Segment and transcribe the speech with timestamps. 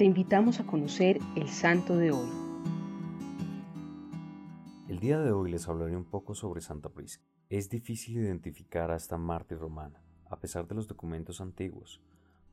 [0.00, 2.30] te invitamos a conocer el santo de hoy.
[4.88, 7.22] El día de hoy les hablaré un poco sobre Santa Prisca.
[7.50, 12.00] Es difícil identificar a esta mártir romana, a pesar de los documentos antiguos,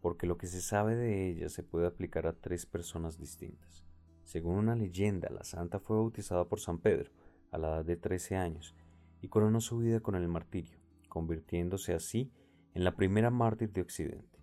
[0.01, 3.85] porque lo que se sabe de ella se puede aplicar a tres personas distintas.
[4.25, 7.11] Según una leyenda, la santa fue bautizada por San Pedro
[7.51, 8.75] a la edad de 13 años
[9.21, 12.29] y coronó su vida con el martirio, convirtiéndose así
[12.73, 14.36] en la primera mártir de Occidente.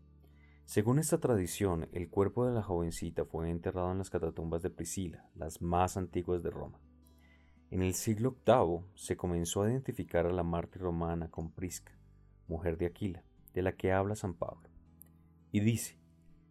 [0.66, 5.28] Según esta tradición, el cuerpo de la jovencita fue enterrado en las catatumbas de Priscila,
[5.34, 6.80] las más antiguas de Roma.
[7.70, 11.92] En el siglo VIII se comenzó a identificar a la mártir romana con Prisca,
[12.48, 13.22] mujer de Aquila,
[13.52, 14.70] de la que habla San Pablo.
[15.52, 15.98] Y dice,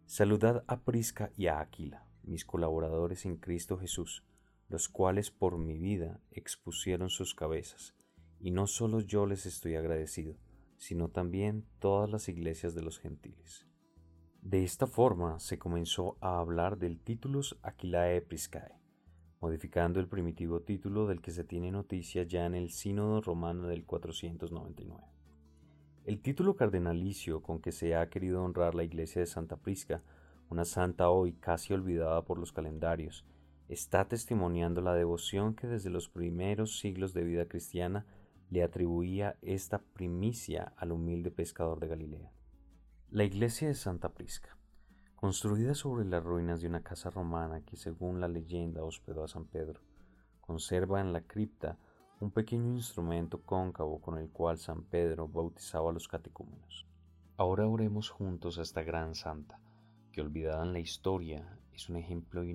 [0.06, 4.24] Saludad a Prisca y a Aquila, mis colaboradores en Cristo Jesús,
[4.68, 7.94] los cuales por mi vida expusieron sus cabezas,
[8.38, 10.36] y no solo yo les estoy agradecido,
[10.76, 13.66] sino también todas las iglesias de los gentiles.
[14.44, 18.78] De esta forma se comenzó a hablar del Titulus Aquilae Priscae,
[19.40, 23.86] modificando el primitivo título del que se tiene noticia ya en el Sínodo Romano del
[23.86, 25.02] 499.
[26.04, 30.02] El título cardenalicio con que se ha querido honrar la iglesia de Santa Prisca,
[30.50, 33.24] una santa hoy casi olvidada por los calendarios,
[33.70, 38.04] está testimoniando la devoción que desde los primeros siglos de vida cristiana
[38.50, 42.30] le atribuía esta primicia al humilde pescador de Galilea.
[43.14, 44.56] La iglesia de Santa Prisca,
[45.14, 49.44] construida sobre las ruinas de una casa romana que según la leyenda hospedó a San
[49.44, 49.82] Pedro,
[50.40, 51.78] conserva en la cripta
[52.18, 56.88] un pequeño instrumento cóncavo con el cual San Pedro bautizaba a los catecúmenos.
[57.36, 59.60] Ahora oremos juntos a esta gran santa,
[60.10, 62.52] que olvidada en la historia es un ejemplo y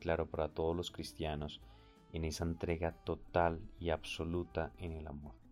[0.00, 1.60] claro para todos los cristianos
[2.12, 5.45] en esa entrega total y absoluta en el amor.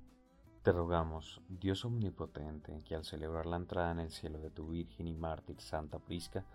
[0.64, 5.06] Te rogamos, Dios omnipotente, que al celebrar la entrada en el cielo de tu Virgen
[5.06, 6.46] y mártir Santa Prisca,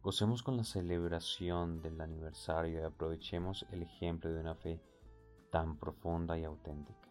[0.00, 4.80] gocemos con la celebración del aniversario y aprovechemos el ejemplo de una fe
[5.50, 7.08] tan profunda y auténtica.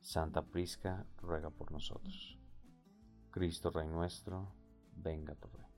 [0.00, 2.38] Santa Prisca ruega por nosotros.
[3.30, 4.54] Cristo Rey nuestro,
[4.94, 5.75] venga tu reino.